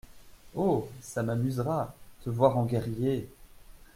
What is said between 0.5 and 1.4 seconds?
Oh! ça